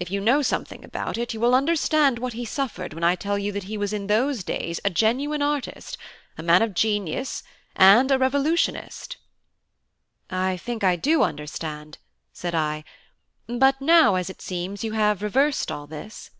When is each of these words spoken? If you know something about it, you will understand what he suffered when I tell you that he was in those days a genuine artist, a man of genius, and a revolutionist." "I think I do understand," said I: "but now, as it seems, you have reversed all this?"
If 0.00 0.10
you 0.10 0.20
know 0.20 0.42
something 0.42 0.82
about 0.84 1.16
it, 1.16 1.32
you 1.34 1.38
will 1.38 1.54
understand 1.54 2.18
what 2.18 2.32
he 2.32 2.44
suffered 2.44 2.92
when 2.92 3.04
I 3.04 3.14
tell 3.14 3.38
you 3.38 3.52
that 3.52 3.62
he 3.62 3.78
was 3.78 3.92
in 3.92 4.08
those 4.08 4.42
days 4.42 4.80
a 4.84 4.90
genuine 4.90 5.40
artist, 5.40 5.96
a 6.36 6.42
man 6.42 6.62
of 6.62 6.74
genius, 6.74 7.44
and 7.76 8.10
a 8.10 8.18
revolutionist." 8.18 9.18
"I 10.28 10.56
think 10.56 10.82
I 10.82 10.96
do 10.96 11.22
understand," 11.22 11.98
said 12.32 12.56
I: 12.56 12.82
"but 13.46 13.80
now, 13.80 14.16
as 14.16 14.28
it 14.28 14.42
seems, 14.42 14.82
you 14.82 14.94
have 14.94 15.22
reversed 15.22 15.70
all 15.70 15.86
this?" 15.86 16.32